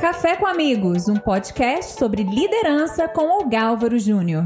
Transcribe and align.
Café 0.00 0.36
com 0.36 0.46
Amigos, 0.46 1.08
um 1.08 1.16
podcast 1.16 1.98
sobre 1.98 2.22
liderança 2.22 3.08
com 3.08 3.42
o 3.42 3.48
Gálvaro 3.48 3.98
Júnior. 3.98 4.44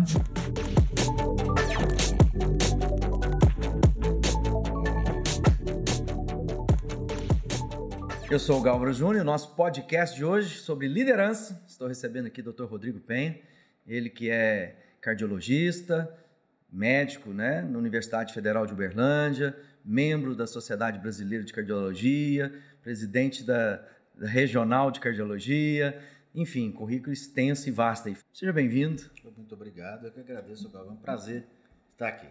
Eu 8.30 8.38
sou 8.38 8.58
o 8.58 8.62
Gálvaro 8.62 8.94
Júnior, 8.94 9.22
nosso 9.26 9.54
podcast 9.54 10.16
de 10.16 10.24
hoje 10.24 10.56
sobre 10.56 10.88
liderança. 10.88 11.62
Estou 11.68 11.86
recebendo 11.86 12.26
aqui 12.28 12.40
o 12.40 12.50
Dr. 12.50 12.64
Rodrigo 12.64 12.98
Penha, 12.98 13.38
ele 13.86 14.08
que 14.08 14.30
é 14.30 14.76
cardiologista, 15.02 16.10
médico 16.72 17.28
né, 17.30 17.60
na 17.60 17.78
Universidade 17.78 18.32
Federal 18.32 18.66
de 18.66 18.72
Uberlândia, 18.72 19.54
membro 19.84 20.34
da 20.34 20.46
Sociedade 20.46 20.98
Brasileira 20.98 21.44
de 21.44 21.52
Cardiologia, 21.52 22.50
presidente 22.82 23.44
da, 23.44 23.76
da 23.76 23.82
Regional 24.20 24.90
de 24.90 25.00
Cardiologia, 25.00 26.00
enfim, 26.34 26.70
currículo 26.70 27.12
extenso 27.12 27.68
e 27.68 27.72
vasto. 27.72 28.14
Seja 28.32 28.52
bem-vindo. 28.52 29.02
Muito 29.36 29.54
obrigado, 29.54 30.06
eu 30.06 30.12
que 30.12 30.20
agradeço, 30.20 30.70
Gálvaro. 30.70 30.90
É 30.90 30.92
um 30.94 30.96
prazer 30.96 31.46
estar 31.92 32.08
aqui. 32.08 32.26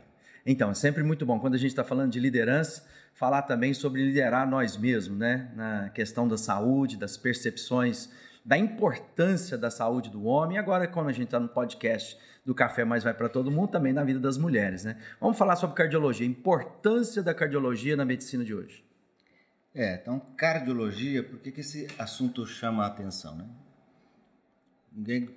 Então, 0.45 0.71
é 0.71 0.73
sempre 0.73 1.03
muito 1.03 1.25
bom 1.25 1.39
quando 1.39 1.53
a 1.53 1.57
gente 1.57 1.69
está 1.69 1.83
falando 1.83 2.11
de 2.11 2.19
liderança, 2.19 2.87
falar 3.13 3.43
também 3.43 3.73
sobre 3.73 4.03
liderar 4.03 4.49
nós 4.49 4.75
mesmos, 4.75 5.17
né? 5.17 5.51
Na 5.55 5.89
questão 5.89 6.27
da 6.27 6.37
saúde, 6.37 6.97
das 6.97 7.15
percepções, 7.15 8.09
da 8.43 8.57
importância 8.57 9.57
da 9.57 9.69
saúde 9.69 10.09
do 10.09 10.23
homem. 10.25 10.57
E 10.57 10.59
agora, 10.59 10.87
quando 10.87 11.09
a 11.09 11.11
gente 11.11 11.25
está 11.25 11.39
no 11.39 11.47
podcast 11.47 12.17
do 12.43 12.55
Café 12.55 12.83
Mais 12.83 13.03
Vai 13.03 13.13
para 13.13 13.29
Todo 13.29 13.51
Mundo, 13.51 13.69
também 13.69 13.93
na 13.93 14.03
vida 14.03 14.19
das 14.19 14.37
mulheres, 14.37 14.83
né? 14.83 14.97
Vamos 15.19 15.37
falar 15.37 15.55
sobre 15.55 15.75
cardiologia, 15.75 16.25
a 16.25 16.29
importância 16.29 17.21
da 17.21 17.35
cardiologia 17.35 17.95
na 17.95 18.03
medicina 18.03 18.43
de 18.43 18.55
hoje. 18.55 18.83
É, 19.73 19.95
então, 19.95 20.19
cardiologia, 20.35 21.23
por 21.23 21.39
que, 21.39 21.51
que 21.51 21.61
esse 21.61 21.87
assunto 21.97 22.45
chama 22.45 22.83
a 22.83 22.87
atenção, 22.87 23.35
né? 23.35 23.45
Ninguém 24.91 25.29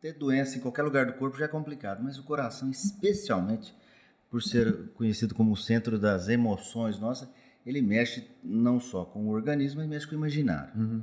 ter 0.00 0.12
doença 0.12 0.58
em 0.58 0.60
qualquer 0.60 0.82
lugar 0.82 1.06
do 1.06 1.14
corpo 1.14 1.38
já 1.38 1.46
é 1.46 1.48
complicado, 1.48 2.02
mas 2.02 2.18
o 2.18 2.22
coração, 2.22 2.70
especialmente, 2.70 3.74
por 4.30 4.42
ser 4.42 4.88
conhecido 4.90 5.34
como 5.34 5.52
o 5.52 5.56
centro 5.56 5.98
das 5.98 6.28
emoções 6.28 6.98
nossa, 6.98 7.30
ele 7.64 7.80
mexe 7.80 8.28
não 8.44 8.78
só 8.78 9.04
com 9.04 9.26
o 9.26 9.30
organismo, 9.30 9.80
mas 9.80 9.88
mexe 9.88 10.06
com 10.06 10.14
o 10.14 10.18
imaginário. 10.18 10.72
Uhum. 10.76 11.02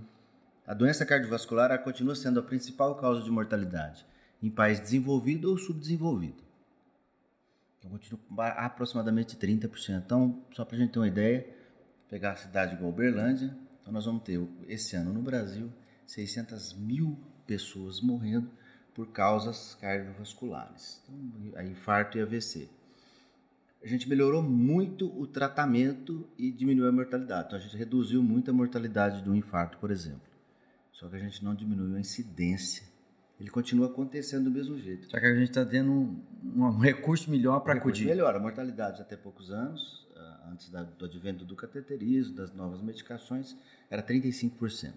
A 0.66 0.74
doença 0.74 1.06
cardiovascular 1.06 1.78
continua 1.84 2.16
sendo 2.16 2.40
a 2.40 2.44
principal 2.44 2.96
causa 2.96 3.22
de 3.22 3.32
mortalidade 3.32 4.06
em 4.42 4.50
país 4.50 4.80
desenvolvido 4.80 5.50
ou 5.50 5.58
subdesenvolvido. 5.58 6.44
Então, 7.80 7.92
continua 7.92 8.48
aproximadamente 8.50 9.36
30%. 9.36 10.04
Então, 10.06 10.42
só 10.52 10.64
para 10.64 10.78
a 10.78 10.80
gente 10.80 10.92
ter 10.92 11.00
uma 11.00 11.08
ideia, 11.08 11.46
pegar 12.14 12.34
a 12.34 12.36
cidade 12.36 12.76
igual 12.76 12.92
Uberlândia, 12.92 13.58
então 13.82 13.92
nós 13.92 14.06
vamos 14.06 14.22
ter 14.22 14.40
esse 14.68 14.96
ano 14.96 15.12
no 15.12 15.24
Brasil 15.24 15.72
600 16.06 16.74
mil 16.74 17.18
pessoas 17.48 18.02
morrendo 18.02 18.52
por 18.94 19.08
causas 19.08 19.74
cardiovasculares, 19.82 21.02
então, 21.08 21.64
infarto 21.64 22.20
e 22.20 22.22
AVC 22.22 22.70
a 23.84 23.88
gente 23.88 24.08
melhorou 24.08 24.42
muito 24.42 25.08
o 25.20 25.28
tratamento 25.28 26.26
e 26.38 26.50
diminuiu 26.52 26.88
a 26.88 26.92
mortalidade. 26.92 27.48
Então 27.48 27.60
a 27.60 27.62
gente 27.62 27.76
reduziu 27.76 28.24
muito 28.24 28.50
a 28.50 28.54
mortalidade 28.54 29.22
do 29.22 29.36
infarto, 29.36 29.78
por 29.78 29.92
exemplo. 29.92 30.22
Só 30.94 31.10
que 31.10 31.18
a 31.18 31.20
gente 31.20 31.44
não 31.44 31.54
diminuiu 31.54 31.98
a 31.98 32.00
incidência. 32.00 32.84
Ele 33.38 33.50
continua 33.50 33.88
acontecendo 33.88 34.46
do 34.46 34.52
mesmo 34.52 34.80
jeito. 34.80 35.10
Só 35.10 35.20
que 35.20 35.26
a 35.26 35.36
gente 35.36 35.50
está 35.50 35.66
tendo 35.66 35.92
um, 35.92 36.24
um, 36.56 36.78
recurso 36.78 37.30
melhor 37.30 37.60
para 37.60 37.74
acudir. 37.74 38.06
Melhor, 38.06 38.34
a 38.34 38.40
mortalidade 38.40 39.02
até 39.02 39.18
poucos 39.18 39.52
anos, 39.52 40.03
antes 40.52 40.70
do 40.70 41.06
advento 41.06 41.46
do 41.46 41.56
cateterismo, 41.56 42.36
das 42.36 42.54
novas 42.54 42.82
medicações, 42.82 43.56
era 43.90 44.04
35%. 44.04 44.94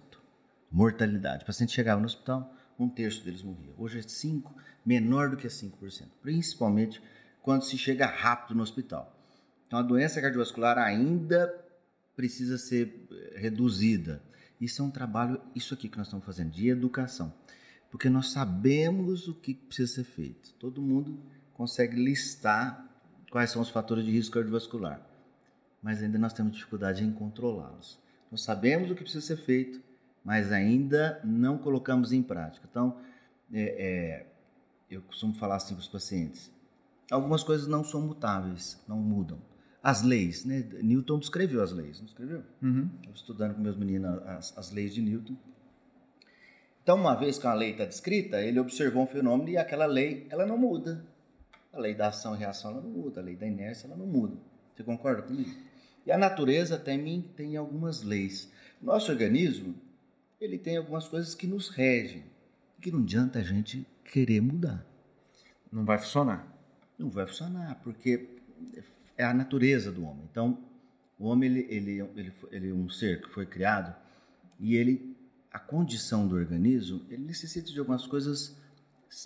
Mortalidade. 0.71 1.43
O 1.43 1.47
paciente 1.47 1.71
chegava 1.71 1.99
no 1.99 2.05
hospital, 2.05 2.53
um 2.77 2.89
terço 2.89 3.23
deles 3.23 3.41
morria. 3.41 3.73
Hoje 3.77 3.99
é 3.99 4.01
5%, 4.01 4.43
menor 4.85 5.29
do 5.29 5.37
que 5.37 5.47
5%. 5.47 6.07
Principalmente 6.21 7.01
quando 7.41 7.63
se 7.63 7.77
chega 7.77 8.05
rápido 8.05 8.55
no 8.55 8.63
hospital. 8.63 9.15
Então, 9.65 9.79
a 9.79 9.81
doença 9.81 10.21
cardiovascular 10.21 10.77
ainda 10.77 11.53
precisa 12.15 12.57
ser 12.57 13.07
eh, 13.11 13.39
reduzida. 13.39 14.21
Isso 14.59 14.81
é 14.81 14.85
um 14.85 14.89
trabalho, 14.89 15.39
isso 15.55 15.73
aqui 15.73 15.87
que 15.87 15.97
nós 15.97 16.07
estamos 16.07 16.25
fazendo, 16.25 16.51
de 16.51 16.67
educação. 16.67 17.33
Porque 17.89 18.09
nós 18.09 18.31
sabemos 18.31 19.27
o 19.27 19.33
que 19.33 19.53
precisa 19.53 19.93
ser 19.93 20.03
feito. 20.03 20.53
Todo 20.53 20.81
mundo 20.81 21.19
consegue 21.53 21.95
listar 21.95 22.85
quais 23.31 23.51
são 23.51 23.61
os 23.61 23.69
fatores 23.69 24.05
de 24.05 24.11
risco 24.11 24.33
cardiovascular. 24.33 25.01
Mas 25.81 26.01
ainda 26.01 26.17
nós 26.17 26.33
temos 26.33 26.53
dificuldade 26.53 27.03
em 27.03 27.11
controlá-los. 27.11 27.99
Nós 28.31 28.41
sabemos 28.41 28.91
o 28.91 28.95
que 28.95 29.03
precisa 29.03 29.25
ser 29.25 29.37
feito, 29.37 29.81
mas 30.23 30.51
ainda 30.51 31.21
não 31.23 31.57
colocamos 31.57 32.11
em 32.11 32.21
prática. 32.21 32.67
Então, 32.69 32.97
é, 33.53 33.61
é, 33.61 34.27
eu 34.89 35.01
costumo 35.01 35.33
falar 35.33 35.55
assim 35.55 35.73
para 35.73 35.81
os 35.81 35.87
pacientes: 35.87 36.51
algumas 37.09 37.43
coisas 37.43 37.67
não 37.67 37.83
são 37.83 38.01
mutáveis, 38.01 38.81
não 38.87 38.97
mudam. 38.97 39.39
As 39.81 40.01
leis, 40.01 40.43
né? 40.43 40.67
Newton 40.81 41.19
descreveu 41.19 41.63
as 41.63 41.71
leis, 41.71 41.99
não 41.99 42.07
escreveu? 42.07 42.43
Uhum. 42.61 42.89
estudando 43.13 43.55
com 43.55 43.61
meus 43.61 43.77
meninos 43.77 44.21
as, 44.25 44.57
as 44.57 44.71
leis 44.71 44.93
de 44.93 45.01
Newton. 45.01 45.35
Então, 46.83 46.97
uma 46.97 47.15
vez 47.15 47.37
que 47.37 47.45
a 47.45 47.53
lei 47.53 47.71
está 47.71 47.85
descrita, 47.85 48.41
ele 48.41 48.59
observou 48.59 49.03
um 49.03 49.07
fenômeno 49.07 49.49
e 49.49 49.57
aquela 49.57 49.85
lei, 49.85 50.25
ela 50.29 50.45
não 50.45 50.57
muda. 50.57 51.05
A 51.73 51.79
lei 51.79 51.93
da 51.93 52.07
ação 52.07 52.33
e 52.33 52.39
reação, 52.39 52.71
ela 52.71 52.81
não 52.81 52.89
muda. 52.89 53.19
A 53.19 53.23
lei 53.23 53.35
da 53.35 53.45
inércia, 53.45 53.87
ela 53.87 53.95
não 53.95 54.05
muda. 54.05 54.37
Você 54.73 54.83
concorda 54.83 55.21
comigo? 55.21 55.49
E 56.07 56.11
a 56.11 56.17
natureza 56.17 56.79
também 56.79 57.21
tem 57.21 57.55
algumas 57.55 58.01
leis. 58.01 58.51
Nosso 58.81 59.11
organismo, 59.11 59.75
ele 60.41 60.57
tem 60.57 60.77
algumas 60.77 61.07
coisas 61.07 61.35
que 61.35 61.45
nos 61.45 61.69
regem, 61.69 62.23
que 62.81 62.91
não 62.91 63.01
adianta 63.01 63.37
a 63.37 63.43
gente 63.43 63.85
querer 64.03 64.41
mudar. 64.41 64.83
Não 65.71 65.85
vai 65.85 65.99
funcionar 65.99 66.57
não 66.97 67.09
vai 67.09 67.27
funcionar, 67.27 67.75
porque 67.83 68.27
é 69.17 69.23
a 69.23 69.33
natureza 69.33 69.91
do 69.91 70.03
homem. 70.03 70.27
Então, 70.31 70.57
o 71.19 71.27
homem 71.27 71.49
ele, 71.49 71.67
ele, 71.69 71.99
ele, 72.15 72.33
ele 72.51 72.69
é 72.69 72.73
um 72.73 72.89
ser 72.89 73.21
que 73.21 73.29
foi 73.29 73.45
criado 73.45 73.95
e 74.59 74.75
ele 74.75 75.15
a 75.51 75.59
condição 75.59 76.27
do 76.27 76.35
organismo 76.35 77.03
ele 77.09 77.23
necessita 77.23 77.71
de 77.71 77.79
algumas 77.79 78.05
coisas 78.05 78.55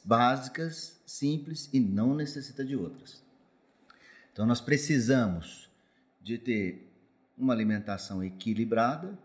básicas, 0.06 1.02
simples 1.06 1.70
e 1.74 1.80
não 1.80 2.14
necessita 2.14 2.64
de 2.64 2.76
outras. 2.76 3.24
Então, 4.32 4.46
nós 4.46 4.62
precisamos 4.62 5.70
de 6.24 6.38
ter 6.38 6.92
uma 7.38 7.54
alimentação 7.54 8.24
equilibrada, 8.24 9.18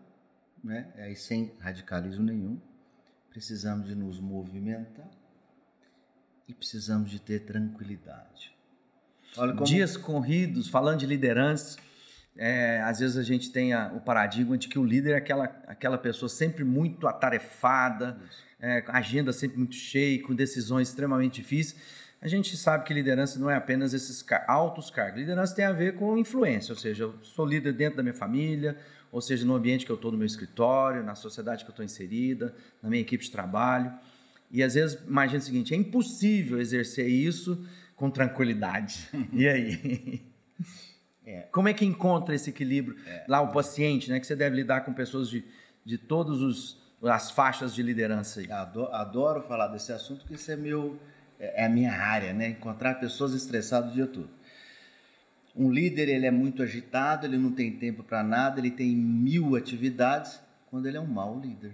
né? 0.63 0.91
Aí 0.97 1.15
sem 1.15 1.53
radicalismo 1.59 2.23
nenhum. 2.23 2.59
Precisamos 3.29 3.87
de 3.87 3.95
nos 3.95 4.19
movimentar 4.19 5.09
e 6.47 6.53
precisamos 6.53 7.11
de 7.11 7.19
ter 7.19 7.41
tranquilidade. 7.41 8.55
Como... 9.35 9.63
Dias 9.63 9.95
corridos, 9.95 10.67
falando 10.67 10.99
de 10.99 11.05
liderança, 11.05 11.77
é, 12.35 12.81
às 12.81 12.99
vezes 12.99 13.17
a 13.17 13.23
gente 13.23 13.51
tem 13.51 13.73
a, 13.73 13.91
o 13.93 13.99
paradigma 13.99 14.57
de 14.57 14.67
que 14.67 14.79
o 14.79 14.83
líder 14.83 15.11
é 15.11 15.17
aquela, 15.17 15.45
aquela 15.67 15.97
pessoa 15.97 16.29
sempre 16.29 16.63
muito 16.63 17.07
atarefada, 17.07 18.19
é, 18.59 18.83
agenda 18.87 19.31
sempre 19.31 19.57
muito 19.57 19.75
cheia, 19.75 20.21
com 20.23 20.33
decisões 20.33 20.89
extremamente 20.89 21.41
difíceis. 21.41 21.79
A 22.21 22.27
gente 22.27 22.57
sabe 22.57 22.83
que 22.83 22.93
liderança 22.93 23.37
não 23.39 23.49
é 23.49 23.55
apenas 23.55 23.93
esses 23.93 24.25
altos 24.47 24.89
cargos. 24.89 25.19
Liderança 25.19 25.55
tem 25.55 25.65
a 25.65 25.71
ver 25.71 25.95
com 25.95 26.17
influência, 26.17 26.73
ou 26.73 26.77
seja, 26.77 27.03
eu 27.03 27.15
sou 27.23 27.45
líder 27.45 27.73
dentro 27.73 27.97
da 27.97 28.03
minha 28.03 28.13
família, 28.13 28.77
ou 29.11 29.21
seja, 29.21 29.45
no 29.45 29.55
ambiente 29.55 29.85
que 29.85 29.91
eu 29.91 29.95
estou 29.95 30.11
no 30.11 30.17
meu 30.17 30.25
escritório, 30.25 31.03
na 31.03 31.15
sociedade 31.15 31.63
que 31.63 31.69
eu 31.69 31.73
estou 31.73 31.85
inserida, 31.85 32.55
na 32.81 32.89
minha 32.89 33.01
equipe 33.01 33.23
de 33.23 33.31
trabalho. 33.31 33.93
E 34.49 34.63
às 34.63 34.73
vezes, 34.73 34.99
imagina 35.07 35.39
o 35.39 35.41
seguinte: 35.41 35.73
é 35.73 35.77
impossível 35.77 36.59
exercer 36.59 37.07
isso 37.07 37.65
com 37.95 38.09
tranquilidade. 38.09 39.09
e 39.31 39.47
aí? 39.47 40.21
É. 41.25 41.41
Como 41.51 41.67
é 41.67 41.73
que 41.73 41.85
encontra 41.85 42.33
esse 42.33 42.49
equilíbrio? 42.49 42.97
É. 43.05 43.25
Lá, 43.27 43.41
o 43.41 43.51
paciente, 43.51 44.09
né? 44.09 44.19
Que 44.19 44.25
você 44.25 44.35
deve 44.35 44.55
lidar 44.55 44.81
com 44.81 44.93
pessoas 44.93 45.29
de, 45.29 45.43
de 45.85 45.97
todas 45.97 46.77
as 47.03 47.31
faixas 47.31 47.75
de 47.75 47.83
liderança. 47.83 48.39
Aí. 48.39 48.51
Adoro, 48.51 48.93
adoro 48.93 49.41
falar 49.41 49.67
desse 49.67 49.91
assunto, 49.91 50.19
porque 50.21 50.35
isso 50.35 50.49
é, 50.51 50.55
meu, 50.55 50.97
é, 51.39 51.63
é 51.63 51.65
a 51.65 51.69
minha 51.69 51.91
área, 51.91 52.33
né? 52.33 52.49
Encontrar 52.49 52.95
pessoas 52.95 53.33
estressadas 53.33 53.91
o 53.91 53.93
dia 53.93 54.07
todo. 54.07 54.29
Um 55.55 55.71
líder, 55.71 56.07
ele 56.09 56.25
é 56.25 56.31
muito 56.31 56.61
agitado, 56.61 57.25
ele 57.25 57.37
não 57.37 57.51
tem 57.51 57.71
tempo 57.71 58.03
para 58.03 58.21
nada, 58.23 58.59
ele 58.59 58.69
tem 58.69 58.95
mil 58.95 59.55
atividades, 59.55 60.39
quando 60.69 60.87
ele 60.87 60.97
é 60.97 61.01
um 61.01 61.07
mau 61.07 61.39
líder. 61.39 61.73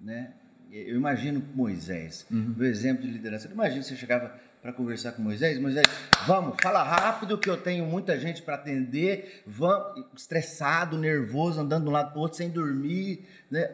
Né? 0.00 0.32
eu 0.70 0.96
imagino 0.96 1.42
Moisés, 1.54 2.26
uhum. 2.30 2.54
o 2.58 2.64
exemplo 2.64 3.02
de 3.02 3.10
liderança. 3.10 3.48
Imagina 3.50 3.82
você 3.82 3.96
chegava 3.96 4.34
para 4.60 4.72
conversar 4.72 5.12
com 5.12 5.22
Moisés, 5.22 5.58
Moisés, 5.58 5.86
vamos, 6.26 6.56
fala 6.60 6.82
rápido 6.82 7.38
que 7.38 7.48
eu 7.48 7.56
tenho 7.56 7.86
muita 7.86 8.18
gente 8.18 8.42
para 8.42 8.56
atender, 8.56 9.42
vamos, 9.46 10.04
estressado, 10.16 10.98
nervoso, 10.98 11.60
andando 11.60 11.84
de 11.84 11.88
um 11.88 11.92
lado 11.92 12.10
para 12.10 12.18
o 12.18 12.22
outro 12.22 12.36
sem 12.36 12.50
dormir, 12.50 13.24
né? 13.50 13.70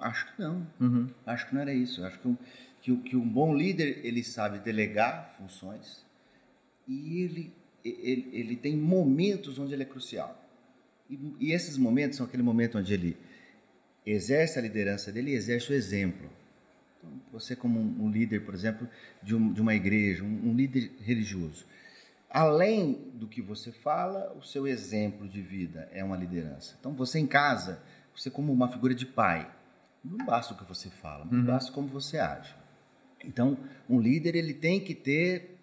Acho 0.00 0.34
que 0.34 0.42
não. 0.42 0.66
Uhum. 0.80 1.08
Acho 1.26 1.48
que 1.48 1.54
não 1.54 1.62
era 1.62 1.72
isso. 1.72 2.04
Acho 2.04 2.18
que 2.18 2.28
um, 2.28 2.36
que, 2.80 2.96
que 2.96 3.16
um 3.16 3.28
bom 3.28 3.54
líder 3.54 4.00
ele 4.04 4.22
sabe 4.22 4.58
delegar 4.58 5.34
funções 5.38 6.04
e 6.86 7.20
ele, 7.22 7.52
ele, 7.84 8.28
ele 8.32 8.56
tem 8.56 8.76
momentos 8.76 9.58
onde 9.58 9.72
ele 9.72 9.82
é 9.82 9.86
crucial. 9.86 10.38
E, 11.08 11.18
e 11.40 11.52
esses 11.52 11.76
momentos 11.76 12.16
são 12.16 12.26
aquele 12.26 12.42
momento 12.42 12.78
onde 12.78 12.92
ele 12.92 13.16
exerce 14.04 14.58
a 14.58 14.62
liderança 14.62 15.12
dele 15.12 15.30
e 15.30 15.34
exerce 15.34 15.70
o 15.70 15.74
exemplo. 15.74 16.28
Então, 16.98 17.10
você 17.32 17.54
como 17.54 17.78
um, 17.80 18.10
líder, 18.10 18.44
por 18.44 18.54
exemplo, 18.54 18.88
de, 19.22 19.34
um, 19.34 19.52
de 19.52 19.60
uma 19.60 19.74
igreja, 19.74 20.22
um, 20.22 20.50
um 20.50 20.54
líder 20.54 20.92
religioso, 21.00 21.66
além 22.28 23.10
do 23.14 23.26
que 23.26 23.40
você 23.40 23.70
fala, 23.70 24.32
o 24.36 24.42
seu 24.42 24.66
exemplo 24.66 25.28
de 25.28 25.40
vida 25.40 25.88
é 25.92 26.02
uma 26.02 26.16
liderança. 26.16 26.76
Então, 26.80 26.94
você 26.94 27.18
em 27.18 27.26
casa, 27.26 27.82
você 28.14 28.30
como 28.30 28.52
uma 28.52 28.68
figura 28.68 28.94
de 28.94 29.06
pai, 29.06 29.50
não 30.04 30.24
basta 30.24 30.54
o 30.54 30.56
que 30.56 30.64
você 30.64 30.90
fala, 30.90 31.24
não 31.24 31.40
uhum. 31.40 31.46
basta 31.46 31.72
como 31.72 31.88
você 31.88 32.18
age. 32.18 32.54
Então, 33.24 33.56
um 33.88 34.00
líder 34.00 34.34
ele 34.34 34.54
tem 34.54 34.80
que 34.80 34.94
ter 34.94 35.58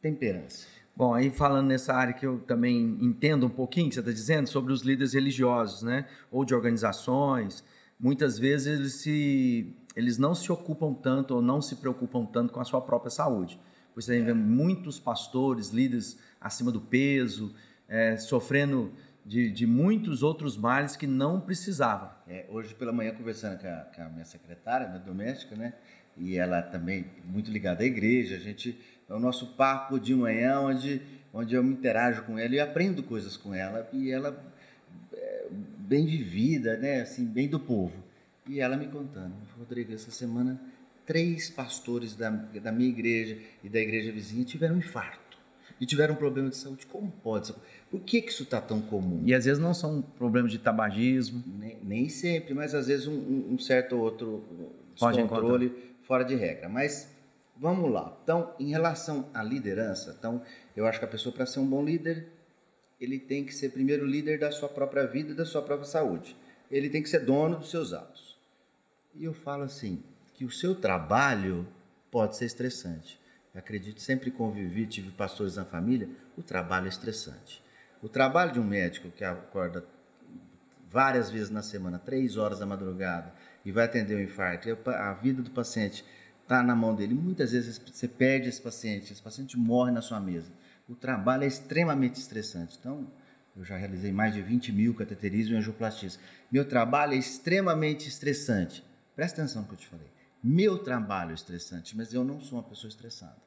temperança. 0.00 0.66
Bom, 0.96 1.12
aí 1.12 1.30
falando 1.30 1.66
nessa 1.66 1.92
área 1.92 2.14
que 2.14 2.24
eu 2.24 2.38
também 2.40 2.96
entendo 3.00 3.46
um 3.46 3.50
pouquinho 3.50 3.88
que 3.88 3.94
você 3.94 4.00
está 4.00 4.12
dizendo 4.12 4.46
sobre 4.48 4.72
os 4.72 4.82
líderes 4.82 5.12
religiosos, 5.12 5.82
né, 5.82 6.06
ou 6.30 6.44
de 6.44 6.54
organizações, 6.54 7.64
muitas 7.98 8.38
vezes 8.38 8.66
eles 8.66 8.92
se 8.94 9.74
eles 9.96 10.18
não 10.18 10.34
se 10.34 10.50
ocupam 10.50 10.92
tanto 10.92 11.34
ou 11.34 11.42
não 11.42 11.60
se 11.62 11.76
preocupam 11.76 12.26
tanto 12.26 12.52
com 12.52 12.60
a 12.60 12.64
sua 12.64 12.80
própria 12.80 13.10
saúde. 13.10 13.60
Você 13.94 14.20
vê 14.20 14.32
muitos 14.32 14.98
pastores, 14.98 15.70
líderes 15.70 16.18
acima 16.40 16.72
do 16.72 16.80
peso, 16.80 17.54
é, 17.88 18.16
sofrendo 18.16 18.92
de, 19.24 19.50
de, 19.50 19.66
muitos 19.66 20.22
outros 20.22 20.56
males 20.56 20.96
que 20.96 21.06
não 21.06 21.40
precisavam. 21.40 22.10
É, 22.28 22.46
hoje 22.48 22.74
pela 22.74 22.92
manhã 22.92 23.14
conversando 23.14 23.58
com 23.60 23.66
a, 23.66 23.76
com 23.94 24.02
a 24.02 24.08
minha 24.08 24.24
secretária, 24.24 24.86
minha 24.88 25.00
doméstica, 25.00 25.56
né, 25.56 25.72
e 26.16 26.36
ela 26.36 26.62
também 26.62 27.06
muito 27.24 27.50
ligada 27.50 27.82
à 27.82 27.86
igreja, 27.86 28.36
a 28.36 28.38
gente 28.38 28.78
é 29.08 29.14
o 29.14 29.18
nosso 29.18 29.54
papo 29.54 29.98
de 29.98 30.14
manhã 30.14 30.60
onde 30.60 31.02
onde 31.34 31.56
eu 31.56 31.64
me 31.64 31.72
interajo 31.72 32.22
com 32.22 32.38
ela 32.38 32.54
e 32.54 32.60
aprendo 32.60 33.02
coisas 33.02 33.36
com 33.36 33.52
ela 33.52 33.88
e 33.92 34.08
ela 34.12 34.40
é, 35.12 35.48
bem 35.50 36.06
vivida, 36.06 36.76
né, 36.76 37.00
assim, 37.00 37.24
bem 37.26 37.48
do 37.48 37.58
povo. 37.58 38.04
E 38.48 38.60
ela 38.60 38.76
me 38.76 38.86
contando, 38.86 39.34
Rodrigo, 39.58 39.92
essa 39.92 40.12
semana 40.12 40.60
três 41.04 41.50
pastores 41.50 42.14
da, 42.14 42.30
da 42.30 42.70
minha 42.70 42.88
igreja 42.88 43.36
e 43.64 43.68
da 43.68 43.80
igreja 43.80 44.12
vizinha 44.12 44.44
tiveram 44.44 44.76
um 44.76 44.78
infarto 44.78 45.23
e 45.80 45.86
tiveram 45.86 46.14
um 46.14 46.16
problema 46.16 46.48
de 46.48 46.56
saúde. 46.56 46.86
Como 46.86 47.10
pode? 47.22 47.54
Por 47.90 48.00
que, 48.00 48.22
que 48.22 48.30
isso 48.30 48.42
está 48.42 48.60
tão 48.60 48.80
comum? 48.80 49.22
E 49.24 49.34
às 49.34 49.44
vezes 49.44 49.60
não 49.60 49.74
são 49.74 50.02
problemas 50.02 50.50
de 50.50 50.58
tabagismo. 50.58 51.42
Nem, 51.58 51.78
nem 51.82 52.08
sempre, 52.08 52.54
mas 52.54 52.74
às 52.74 52.86
vezes 52.86 53.06
um, 53.06 53.52
um 53.52 53.58
certo 53.58 53.96
outro 53.96 54.44
descontrole 54.94 55.72
fora 56.02 56.24
de 56.24 56.34
regra. 56.34 56.68
Mas 56.68 57.10
vamos 57.56 57.90
lá. 57.90 58.16
Então, 58.22 58.54
em 58.58 58.70
relação 58.70 59.28
à 59.34 59.42
liderança, 59.42 60.14
então, 60.18 60.42
eu 60.76 60.86
acho 60.86 60.98
que 60.98 61.04
a 61.04 61.08
pessoa, 61.08 61.34
para 61.34 61.46
ser 61.46 61.60
um 61.60 61.66
bom 61.66 61.84
líder, 61.84 62.28
ele 63.00 63.18
tem 63.18 63.44
que 63.44 63.54
ser 63.54 63.70
primeiro 63.70 64.06
líder 64.06 64.38
da 64.38 64.50
sua 64.50 64.68
própria 64.68 65.06
vida 65.06 65.32
e 65.32 65.34
da 65.34 65.44
sua 65.44 65.62
própria 65.62 65.88
saúde. 65.88 66.36
Ele 66.70 66.88
tem 66.88 67.02
que 67.02 67.08
ser 67.08 67.20
dono 67.20 67.58
dos 67.58 67.70
seus 67.70 67.92
atos. 67.92 68.36
E 69.14 69.24
eu 69.24 69.32
falo 69.32 69.62
assim, 69.62 70.02
que 70.34 70.44
o 70.44 70.50
seu 70.50 70.74
trabalho 70.74 71.66
pode 72.10 72.36
ser 72.36 72.46
estressante. 72.46 73.18
Acredito, 73.54 74.00
sempre 74.00 74.30
convivi, 74.30 74.86
tive 74.86 75.10
pastores 75.10 75.56
na 75.56 75.64
família, 75.64 76.08
o 76.36 76.42
trabalho 76.42 76.86
é 76.86 76.88
estressante. 76.88 77.62
O 78.02 78.08
trabalho 78.08 78.52
de 78.52 78.60
um 78.60 78.64
médico 78.64 79.10
que 79.10 79.24
acorda 79.24 79.84
várias 80.90 81.30
vezes 81.30 81.50
na 81.50 81.62
semana, 81.62 81.98
três 81.98 82.36
horas 82.36 82.58
da 82.58 82.66
madrugada, 82.66 83.32
e 83.64 83.72
vai 83.72 83.84
atender 83.84 84.16
um 84.16 84.20
infarto, 84.20 84.68
a 84.90 85.12
vida 85.14 85.42
do 85.42 85.50
paciente 85.50 86.04
está 86.42 86.62
na 86.62 86.74
mão 86.74 86.94
dele. 86.94 87.14
Muitas 87.14 87.52
vezes 87.52 87.78
você 87.78 88.06
perde 88.06 88.48
esse 88.48 88.60
paciente, 88.60 89.12
esse 89.12 89.22
paciente 89.22 89.56
morre 89.56 89.90
na 89.90 90.02
sua 90.02 90.20
mesa. 90.20 90.52
O 90.88 90.94
trabalho 90.94 91.44
é 91.44 91.46
extremamente 91.46 92.20
estressante. 92.20 92.76
Então, 92.78 93.10
eu 93.56 93.64
já 93.64 93.76
realizei 93.76 94.12
mais 94.12 94.34
de 94.34 94.42
20 94.42 94.72
mil 94.72 94.94
cateterismos 94.94 95.52
e 95.52 95.56
angioplastia. 95.56 96.10
Meu 96.50 96.64
trabalho 96.64 97.14
é 97.14 97.16
extremamente 97.16 98.08
estressante. 98.08 98.84
Presta 99.16 99.40
atenção 99.40 99.62
no 99.62 99.68
que 99.68 99.74
eu 99.74 99.78
te 99.78 99.86
falei. 99.86 100.08
Meu 100.46 100.76
trabalho 100.76 101.30
é 101.30 101.34
estressante, 101.34 101.96
mas 101.96 102.12
eu 102.12 102.22
não 102.22 102.38
sou 102.38 102.58
uma 102.58 102.68
pessoa 102.68 102.90
estressada. 102.90 103.42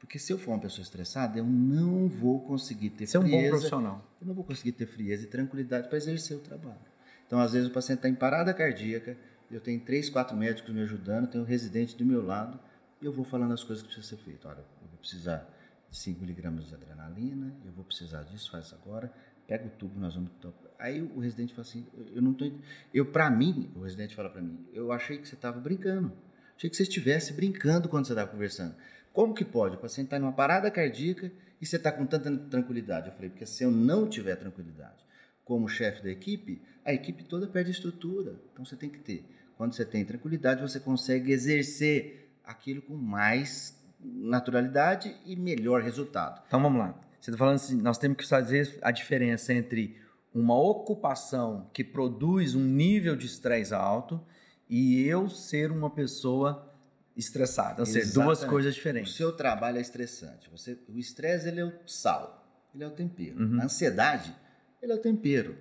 Porque 0.00 0.18
se 0.18 0.32
eu 0.32 0.38
for 0.38 0.52
uma 0.52 0.60
pessoa 0.60 0.82
estressada, 0.82 1.38
eu 1.38 1.44
não 1.44 2.08
vou 2.08 2.40
conseguir 2.40 2.88
ter 2.88 3.06
Você 3.06 3.20
frieza. 3.20 3.36
é 3.36 3.38
um 3.38 3.42
bom 3.42 3.48
profissional. 3.50 4.16
Eu 4.18 4.26
não 4.28 4.34
vou 4.34 4.44
conseguir 4.44 4.72
ter 4.72 4.86
frieza 4.86 5.24
e 5.24 5.26
tranquilidade 5.26 5.88
para 5.88 5.98
exercer 5.98 6.38
o 6.38 6.40
trabalho. 6.40 6.80
Então, 7.26 7.38
às 7.38 7.52
vezes, 7.52 7.68
o 7.68 7.72
paciente 7.72 7.98
está 7.98 8.08
em 8.08 8.14
parada 8.14 8.54
cardíaca, 8.54 9.14
eu 9.50 9.60
tenho 9.60 9.78
três, 9.80 10.08
quatro 10.08 10.34
médicos 10.34 10.72
me 10.72 10.80
ajudando, 10.80 11.26
tenho 11.26 11.44
um 11.44 11.46
residente 11.46 11.94
do 11.94 12.06
meu 12.06 12.24
lado, 12.24 12.58
e 13.02 13.04
eu 13.04 13.12
vou 13.12 13.26
falando 13.26 13.52
as 13.52 13.62
coisas 13.62 13.82
que 13.82 13.92
precisam 13.92 14.16
ser 14.16 14.24
feitas. 14.24 14.46
Olha, 14.46 14.64
eu 14.80 14.88
vou 14.88 14.98
precisar 14.98 15.46
de 15.90 15.98
5 15.98 16.18
miligramas 16.18 16.66
de 16.66 16.74
adrenalina, 16.74 17.54
eu 17.62 17.72
vou 17.72 17.84
precisar 17.84 18.22
disso, 18.22 18.50
faz 18.50 18.72
agora, 18.72 19.12
pega 19.46 19.66
o 19.66 19.70
tubo, 19.70 20.00
nós 20.00 20.14
vamos... 20.14 20.30
Aí 20.78 21.02
o 21.02 21.18
residente 21.18 21.52
fala 21.52 21.68
assim, 21.68 21.86
eu 22.14 22.22
não 22.22 22.32
estou... 22.32 22.50
Eu, 22.94 23.04
para 23.04 23.28
mim, 23.30 23.70
o 23.74 23.80
residente 23.80 24.14
fala 24.14 24.30
para 24.30 24.40
mim, 24.40 24.66
eu 24.72 24.90
achei 24.90 25.18
que 25.18 25.28
você 25.28 25.34
estava 25.34 25.60
brincando. 25.60 26.10
Achei 26.58 26.68
que 26.68 26.76
você 26.76 26.82
estivesse 26.82 27.32
brincando 27.32 27.88
quando 27.88 28.04
você 28.04 28.12
estava 28.12 28.28
conversando. 28.28 28.74
Como 29.12 29.32
que 29.32 29.44
pode? 29.44 29.76
O 29.76 29.78
paciente 29.78 30.08
está 30.08 30.18
numa 30.18 30.32
parada 30.32 30.68
cardíaca 30.72 31.30
e 31.60 31.64
você 31.64 31.76
está 31.76 31.92
com 31.92 32.04
tanta 32.04 32.36
tranquilidade. 32.36 33.06
Eu 33.06 33.14
falei, 33.14 33.30
porque 33.30 33.46
se 33.46 33.62
eu 33.62 33.70
não 33.70 34.08
tiver 34.08 34.34
tranquilidade 34.34 35.06
como 35.44 35.68
chefe 35.68 36.02
da 36.02 36.10
equipe, 36.10 36.60
a 36.84 36.92
equipe 36.92 37.22
toda 37.22 37.46
perde 37.46 37.70
estrutura. 37.70 38.34
Então 38.52 38.64
você 38.64 38.74
tem 38.74 38.90
que 38.90 38.98
ter. 38.98 39.24
Quando 39.56 39.72
você 39.72 39.84
tem 39.84 40.04
tranquilidade, 40.04 40.60
você 40.60 40.80
consegue 40.80 41.30
exercer 41.30 42.28
aquilo 42.44 42.82
com 42.82 42.96
mais 42.96 43.80
naturalidade 44.02 45.14
e 45.24 45.36
melhor 45.36 45.80
resultado. 45.80 46.42
Então 46.48 46.60
vamos 46.60 46.80
lá. 46.80 47.00
Você 47.20 47.30
está 47.30 47.38
falando 47.38 47.54
assim, 47.54 47.80
nós 47.80 47.98
temos 47.98 48.16
que 48.16 48.28
fazer 48.28 48.78
a 48.82 48.90
diferença 48.90 49.54
entre 49.54 49.96
uma 50.34 50.60
ocupação 50.60 51.70
que 51.72 51.84
produz 51.84 52.56
um 52.56 52.64
nível 52.64 53.14
de 53.14 53.26
estresse 53.26 53.72
alto 53.72 54.20
e 54.68 55.02
eu 55.06 55.28
ser 55.28 55.70
uma 55.70 55.90
pessoa 55.90 56.68
estressada. 57.16 57.82
Ou 57.82 57.86
seja, 57.86 58.12
duas 58.12 58.44
coisas 58.44 58.74
diferentes. 58.74 59.12
O 59.12 59.16
seu 59.16 59.32
trabalho 59.32 59.78
é 59.78 59.80
estressante. 59.80 60.48
Você, 60.50 60.78
o 60.88 60.98
estresse 60.98 61.48
ele 61.48 61.60
é 61.60 61.64
o 61.64 61.72
sal, 61.86 62.46
ele 62.74 62.84
é 62.84 62.86
o 62.86 62.90
tempero. 62.90 63.42
Uhum. 63.42 63.60
A 63.60 63.64
ansiedade, 63.64 64.34
ele 64.80 64.92
é 64.92 64.94
o 64.94 64.98
tempero. 64.98 65.56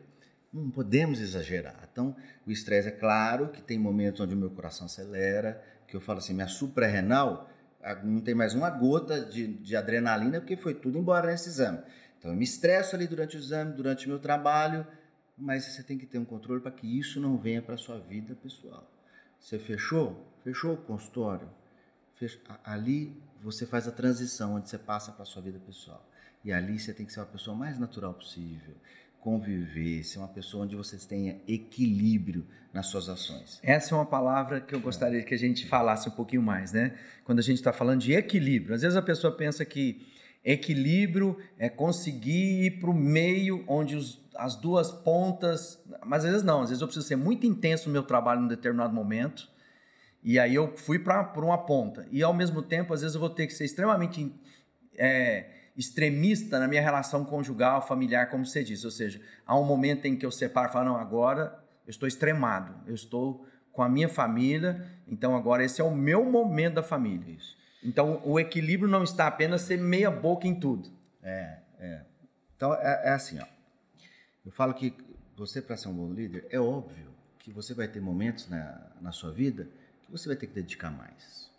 Não 0.53 0.69
podemos 0.69 1.19
exagerar. 1.19 1.87
Então, 1.91 2.15
o 2.45 2.51
estresse 2.51 2.89
é 2.89 2.91
claro 2.91 3.49
que 3.49 3.61
tem 3.61 3.77
momentos 3.77 4.21
onde 4.21 4.35
o 4.35 4.37
meu 4.37 4.51
coração 4.51 4.85
acelera, 4.85 5.61
que 5.87 5.95
eu 5.95 6.01
falo 6.01 6.19
assim, 6.19 6.33
minha 6.33 6.47
suprarrenal 6.47 7.49
não 8.03 8.19
tem 8.19 8.35
mais 8.35 8.53
uma 8.53 8.69
gota 8.69 9.21
de, 9.21 9.47
de 9.47 9.75
adrenalina 9.75 10.41
porque 10.41 10.57
foi 10.57 10.73
tudo 10.73 10.97
embora 10.97 11.27
nesse 11.27 11.49
exame. 11.49 11.79
Então, 12.19 12.31
eu 12.31 12.37
me 12.37 12.43
estresso 12.43 12.95
ali 12.95 13.07
durante 13.07 13.35
o 13.35 13.39
exame, 13.39 13.73
durante 13.73 14.05
o 14.05 14.09
meu 14.09 14.19
trabalho, 14.19 14.85
mas 15.37 15.65
você 15.65 15.83
tem 15.83 15.97
que 15.97 16.05
ter 16.05 16.17
um 16.17 16.25
controle 16.25 16.61
para 16.61 16.71
que 16.71 16.99
isso 16.99 17.19
não 17.19 17.37
venha 17.37 17.61
para 17.61 17.75
a 17.75 17.77
sua 17.77 17.99
vida 17.99 18.35
pessoal. 18.35 18.89
Você 19.39 19.57
fechou? 19.59 20.25
Fechou 20.43 20.73
o 20.73 20.77
consultório? 20.77 21.49
Fech... 22.15 22.39
Ali 22.63 23.15
você 23.41 23.65
faz 23.65 23.87
a 23.87 23.91
transição, 23.91 24.55
onde 24.55 24.69
você 24.69 24.77
passa 24.77 25.11
para 25.11 25.23
a 25.23 25.25
sua 25.25 25.41
vida 25.41 25.59
pessoal. 25.59 26.05
E 26.43 26.51
ali 26.51 26.79
você 26.79 26.93
tem 26.93 27.05
que 27.05 27.13
ser 27.13 27.19
uma 27.19 27.25
pessoa 27.25 27.55
mais 27.55 27.77
natural 27.77 28.13
possível, 28.13 28.75
conviver, 29.19 30.03
ser 30.03 30.19
uma 30.19 30.27
pessoa 30.27 30.63
onde 30.63 30.75
você 30.75 30.97
tenha 30.97 31.39
equilíbrio 31.47 32.45
nas 32.73 32.87
suas 32.87 33.09
ações. 33.09 33.59
Essa 33.63 33.93
é 33.93 33.97
uma 33.97 34.05
palavra 34.05 34.61
que 34.61 34.73
eu 34.73 34.79
gostaria 34.79 35.23
que 35.23 35.33
a 35.33 35.37
gente 35.37 35.67
falasse 35.67 36.07
um 36.07 36.11
pouquinho 36.11 36.41
mais, 36.41 36.71
né? 36.71 36.97
Quando 37.23 37.39
a 37.39 37.41
gente 37.41 37.57
está 37.57 37.73
falando 37.73 38.01
de 38.01 38.13
equilíbrio. 38.13 38.75
Às 38.75 38.81
vezes 38.81 38.95
a 38.95 39.01
pessoa 39.01 39.35
pensa 39.35 39.65
que 39.65 40.07
equilíbrio 40.51 41.37
é 41.57 41.69
conseguir 41.69 42.65
ir 42.65 42.79
para 42.79 42.89
o 42.89 42.93
meio 42.93 43.63
onde 43.67 43.95
os 43.95 44.25
as 44.37 44.55
duas 44.55 44.91
pontas, 44.91 45.83
mas 46.05 46.23
às 46.23 46.29
vezes 46.29 46.45
não, 46.45 46.61
às 46.61 46.69
vezes 46.69 46.81
eu 46.81 46.87
preciso 46.87 47.07
ser 47.07 47.15
muito 47.15 47.45
intenso 47.45 47.89
no 47.89 47.93
meu 47.93 48.03
trabalho 48.03 48.43
em 48.43 48.47
determinado 48.47 48.93
momento, 48.93 49.49
e 50.23 50.37
aí 50.37 50.53
eu 50.53 50.75
fui 50.77 50.99
para 50.99 51.31
uma 51.37 51.57
ponta. 51.57 52.07
E 52.11 52.21
ao 52.21 52.33
mesmo 52.33 52.61
tempo, 52.61 52.93
às 52.93 53.01
vezes 53.01 53.15
eu 53.15 53.19
vou 53.19 53.29
ter 53.29 53.47
que 53.47 53.53
ser 53.53 53.65
extremamente 53.65 54.31
é, 54.95 55.49
extremista 55.75 56.59
na 56.59 56.67
minha 56.67 56.81
relação 56.81 57.23
conjugal, 57.23 57.85
familiar, 57.85 58.29
como 58.29 58.45
você 58.45 58.63
disse. 58.63 58.85
Ou 58.85 58.91
seja, 58.91 59.21
há 59.45 59.57
um 59.57 59.63
momento 59.63 60.05
em 60.05 60.15
que 60.15 60.25
eu 60.25 60.31
separo 60.31 60.69
e 60.69 60.73
falo, 60.73 60.85
não, 60.85 60.97
agora 60.97 61.57
eu 61.85 61.91
estou 61.91 62.07
extremado, 62.07 62.75
eu 62.85 62.93
estou 62.93 63.45
com 63.71 63.81
a 63.81 63.87
minha 63.87 64.09
família, 64.09 64.85
então 65.07 65.35
agora 65.35 65.63
esse 65.63 65.79
é 65.79 65.83
o 65.83 65.95
meu 65.95 66.25
momento 66.25 66.75
da 66.75 66.83
família. 66.83 67.31
Isso. 67.31 67.55
Então 67.87 68.21
o 68.25 68.37
equilíbrio 68.37 68.89
não 68.89 69.01
está 69.01 69.27
apenas 69.27 69.61
ser 69.61 69.77
meia 69.77 70.11
boca 70.11 70.45
em 70.45 70.53
tudo. 70.53 70.89
É, 71.23 71.59
é. 71.79 72.01
Então 72.53 72.73
é, 72.73 73.03
é 73.05 73.09
assim, 73.11 73.39
ó. 73.39 73.45
Eu 74.45 74.51
falo 74.51 74.73
que 74.73 74.93
você, 75.37 75.61
para 75.61 75.77
ser 75.77 75.87
um 75.87 75.93
bom 75.93 76.11
líder, 76.11 76.45
é 76.49 76.59
óbvio 76.59 77.07
que 77.39 77.49
você 77.49 77.73
vai 77.73 77.87
ter 77.87 78.01
momentos 78.01 78.49
na, 78.49 78.91
na 78.99 79.13
sua 79.13 79.31
vida 79.31 79.69
que 80.03 80.11
você 80.11 80.27
vai 80.27 80.35
ter 80.35 80.47
que 80.47 80.53
dedicar 80.53 80.91
mais. 80.91 81.49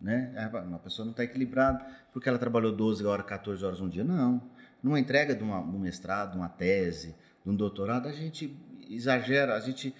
Né? 0.00 0.32
É, 0.34 0.46
uma 0.46 0.78
pessoa 0.78 1.04
não 1.04 1.12
está 1.12 1.24
equilibrada 1.24 1.84
porque 2.10 2.26
ela 2.26 2.38
trabalhou 2.38 2.74
12 2.74 3.04
horas, 3.04 3.26
14 3.26 3.62
horas 3.62 3.80
um 3.80 3.88
dia. 3.88 4.04
Não. 4.04 4.42
Numa 4.82 4.98
entrega 4.98 5.34
de, 5.34 5.42
uma, 5.42 5.60
um 5.60 5.78
mestrado, 5.78 6.36
uma 6.36 6.48
tese, 6.48 7.14
de 7.44 7.50
um 7.50 7.54
doutorado, 7.54 8.08
a 8.08 8.12
gente 8.12 8.56
exagera, 8.88 9.54
a 9.54 9.60
gente 9.60 9.94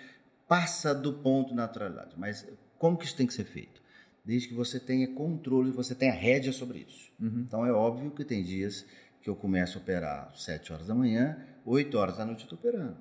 passa 0.49 0.95
do 0.95 1.13
ponto 1.13 1.51
de 1.51 1.55
naturalidade. 1.55 2.15
Mas 2.17 2.49
como 2.79 2.97
que 2.97 3.05
isso 3.05 3.17
tem 3.17 3.27
que 3.27 3.35
ser 3.35 3.45
feito? 3.45 3.85
Desde 4.27 4.49
que 4.49 4.55
você 4.55 4.81
tenha 4.81 5.07
controle, 5.07 5.71
você 5.71 5.95
tenha 5.95 6.13
rédea 6.13 6.53
sobre 6.53 6.81
isso. 6.81 7.13
Uhum. 7.21 7.45
Então 7.47 7.65
é 7.65 7.71
óbvio 7.71 8.11
que 8.11 8.25
tem 8.25 8.43
dias 8.43 8.85
que 9.23 9.31
eu 9.31 9.37
começo 9.37 9.79
a 9.79 9.81
operar 9.81 10.31
às 10.33 10.43
7 10.43 10.73
horas 10.73 10.89
da 10.89 10.95
manhã, 10.97 11.39
8 11.65 11.97
horas 11.97 12.17
da 12.17 12.27
noite 12.27 12.41
eu 12.41 12.45
estou 12.45 12.59
operando. 12.59 12.97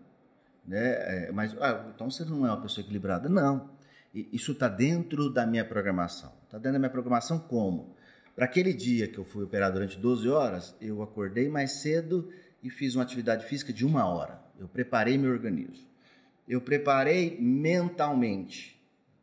Né? 0.67 1.25
É, 1.27 1.31
mas, 1.31 1.55
ah, 1.59 1.91
então 1.95 2.11
você 2.11 2.23
não 2.23 2.45
é 2.45 2.49
uma 2.49 2.61
pessoa 2.61 2.83
equilibrada. 2.83 3.27
Não. 3.27 3.71
Isso 4.13 4.51
está 4.51 4.69
dentro 4.69 5.29
da 5.29 5.47
minha 5.47 5.65
programação. 5.65 6.31
Está 6.45 6.59
dentro 6.59 6.73
da 6.73 6.79
minha 6.79 6.91
programação 6.91 7.39
como? 7.39 7.95
Para 8.35 8.45
aquele 8.45 8.71
dia 8.71 9.07
que 9.07 9.17
eu 9.17 9.25
fui 9.25 9.43
operar 9.43 9.71
durante 9.73 9.97
12 9.97 10.29
horas, 10.29 10.75
eu 10.79 11.01
acordei 11.01 11.49
mais 11.49 11.71
cedo 11.71 12.31
e 12.61 12.69
fiz 12.69 12.95
uma 12.95 13.03
atividade 13.03 13.45
física 13.45 13.73
de 13.73 13.83
uma 13.83 14.05
hora. 14.05 14.39
Eu 14.59 14.67
preparei 14.67 15.17
meu 15.17 15.31
organismo. 15.31 15.87
Eu 16.47 16.61
preparei 16.61 17.35
mentalmente 17.39 18.79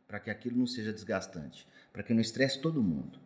para 0.07 0.19
que 0.19 0.29
aquilo 0.29 0.57
não 0.57 0.67
seja 0.67 0.91
desgastante, 0.91 1.65
para 1.93 2.03
que 2.03 2.13
não 2.13 2.21
estresse 2.21 2.59
todo 2.59 2.83
mundo. 2.83 3.19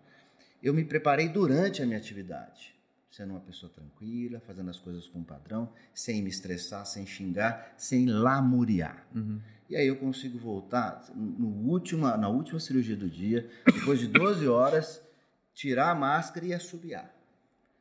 Eu 0.61 0.73
me 0.73 0.83
preparei 0.83 1.29
durante 1.29 1.81
a 1.81 1.85
minha 1.85 1.97
atividade 1.97 2.77
sendo 3.17 3.31
uma 3.31 3.39
pessoa 3.39 3.71
tranquila, 3.71 4.39
fazendo 4.45 4.69
as 4.69 4.77
coisas 4.77 5.07
com 5.07 5.23
padrão, 5.23 5.73
sem 5.91 6.21
me 6.21 6.29
estressar, 6.29 6.85
sem 6.85 7.03
xingar, 7.03 7.73
sem 7.75 8.05
lamuriar. 8.05 9.07
Uhum. 9.15 9.41
E 9.67 9.75
aí 9.75 9.87
eu 9.87 9.95
consigo 9.95 10.37
voltar 10.37 11.03
no 11.15 11.47
última, 11.67 12.15
na 12.15 12.29
última 12.29 12.59
cirurgia 12.59 12.95
do 12.95 13.09
dia, 13.09 13.49
depois 13.65 13.99
de 13.99 14.07
12 14.07 14.47
horas, 14.47 15.01
tirar 15.51 15.89
a 15.89 15.95
máscara 15.95 16.45
e 16.45 16.53
assobiar. 16.53 17.11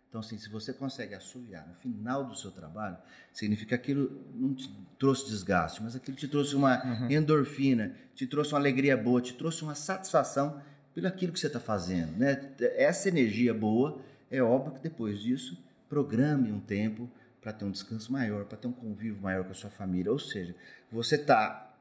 Então, 0.09 0.21
assim, 0.21 0.38
se 0.38 0.49
você 0.49 0.73
consegue 0.73 1.14
assobiar 1.14 1.69
no 1.69 1.75
final 1.75 2.25
do 2.25 2.35
seu 2.35 2.50
trabalho, 2.50 2.97
significa 3.31 3.76
que 3.76 3.93
aquilo 3.93 4.25
não 4.35 4.55
te 4.55 4.75
trouxe 4.99 5.28
desgaste, 5.28 5.83
mas 5.83 5.95
aquilo 5.95 6.16
te 6.16 6.26
trouxe 6.26 6.57
uma 6.57 6.83
uhum. 6.83 7.11
endorfina, 7.11 7.95
te 8.14 8.26
trouxe 8.26 8.55
uma 8.55 8.61
alegria 8.61 8.97
boa, 8.97 9.21
te 9.21 9.35
trouxe 9.35 9.62
uma 9.62 9.75
satisfação 9.75 10.62
pelo 10.96 11.08
aquilo 11.08 11.30
que 11.30 11.38
você 11.38 11.46
está 11.46 11.60
fazendo. 11.60 12.16
Né? 12.16 12.54
Essa 12.74 13.10
energia 13.10 13.52
boa 13.52 14.00
é 14.30 14.42
óbvio 14.42 14.72
que 14.72 14.80
depois 14.80 15.20
disso, 15.20 15.62
programe 15.90 16.50
um 16.50 16.58
tempo 16.58 17.06
para 17.42 17.52
ter 17.52 17.66
um 17.66 17.70
descanso 17.70 18.10
maior, 18.10 18.46
para 18.46 18.56
ter 18.56 18.66
um 18.66 18.72
convívio 18.72 19.20
maior 19.20 19.44
com 19.44 19.50
a 19.50 19.54
sua 19.54 19.68
família. 19.68 20.10
Ou 20.10 20.18
seja, 20.18 20.54
você 20.90 21.16
está 21.16 21.76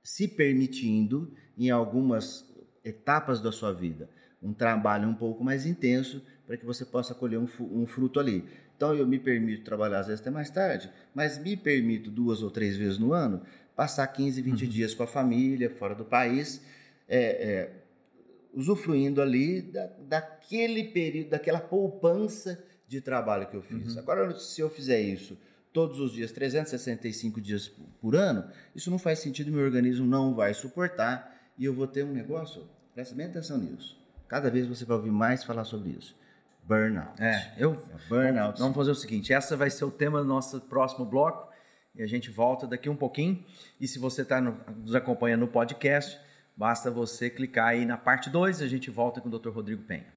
se 0.00 0.28
permitindo, 0.28 1.34
em 1.58 1.70
algumas 1.70 2.48
etapas 2.84 3.40
da 3.40 3.50
sua 3.50 3.72
vida, 3.72 4.08
um 4.40 4.52
trabalho 4.52 5.08
um 5.08 5.14
pouco 5.14 5.42
mais 5.42 5.66
intenso 5.66 6.22
para 6.46 6.56
que 6.56 6.64
você 6.64 6.84
possa 6.84 7.16
colher 7.16 7.40
um, 7.40 7.48
um, 7.60 7.84
fruto 7.84 8.20
ali. 8.20 8.44
Então, 8.76 8.94
eu 8.94 9.08
me 9.08 9.18
permito 9.18 9.64
trabalhar 9.64 9.98
às 9.98 10.06
vezes 10.06 10.20
até 10.20 10.30
mais 10.30 10.50
tarde, 10.50 10.88
mas 11.12 11.36
me 11.36 11.56
permito 11.56 12.10
duas 12.12 12.42
ou 12.42 12.50
três 12.50 12.76
vezes 12.76 12.96
no 12.96 13.12
ano 13.12 13.42
passar 13.74 14.06
15, 14.06 14.40
20 14.40 14.62
uhum. 14.62 14.70
dias 14.70 14.94
com 14.94 15.02
a 15.02 15.06
família, 15.06 15.68
fora 15.68 15.96
do 15.96 16.04
país, 16.04 16.62
é, 17.08 17.18
é, 17.18 17.85
usufruindo 18.56 19.20
ali 19.20 19.60
da, 19.60 19.86
daquele 20.08 20.84
período, 20.84 21.28
daquela 21.28 21.60
poupança 21.60 22.64
de 22.88 23.02
trabalho 23.02 23.46
que 23.46 23.54
eu 23.54 23.62
fiz. 23.62 23.94
Uhum. 23.94 24.00
Agora, 24.00 24.34
se 24.34 24.62
eu 24.62 24.70
fizer 24.70 25.00
isso 25.00 25.36
todos 25.72 26.00
os 26.00 26.10
dias, 26.10 26.32
365 26.32 27.38
dias 27.38 27.68
por 28.00 28.16
ano, 28.16 28.50
isso 28.74 28.90
não 28.90 28.98
faz 28.98 29.18
sentido, 29.18 29.52
meu 29.52 29.62
organismo 29.62 30.06
não 30.06 30.34
vai 30.34 30.54
suportar 30.54 31.36
e 31.58 31.66
eu 31.66 31.74
vou 31.74 31.86
ter 31.86 32.02
um 32.02 32.12
negócio, 32.12 32.66
presta 32.94 33.14
bem 33.14 33.26
atenção 33.26 33.58
nisso. 33.58 33.94
Cada 34.26 34.50
vez 34.50 34.66
você 34.66 34.86
vai 34.86 34.96
ouvir 34.96 35.10
mais 35.10 35.44
falar 35.44 35.64
sobre 35.64 35.90
isso. 35.90 36.16
Burnout. 36.64 37.22
É, 37.22 37.54
eu. 37.58 37.74
É 37.74 38.08
burnout. 38.08 38.58
Vamos 38.58 38.74
fazer 38.74 38.90
o 38.90 38.94
seguinte: 38.94 39.32
essa 39.32 39.56
vai 39.56 39.70
ser 39.70 39.84
o 39.84 39.90
tema 39.90 40.18
do 40.18 40.24
nosso 40.26 40.60
próximo 40.62 41.04
bloco 41.04 41.48
e 41.94 42.02
a 42.02 42.06
gente 42.06 42.28
volta 42.30 42.66
daqui 42.66 42.88
um 42.88 42.96
pouquinho. 42.96 43.44
E 43.80 43.86
se 43.86 44.00
você 44.00 44.22
está 44.22 44.40
nos 44.40 44.94
acompanhando 44.94 45.42
no 45.42 45.48
podcast, 45.48 46.18
Basta 46.56 46.90
você 46.90 47.28
clicar 47.28 47.68
aí 47.68 47.84
na 47.84 47.98
parte 47.98 48.30
2 48.30 48.60
e 48.60 48.64
a 48.64 48.68
gente 48.68 48.90
volta 48.90 49.20
com 49.20 49.28
o 49.28 49.38
Dr. 49.38 49.50
Rodrigo 49.50 49.82
Penha. 49.82 50.15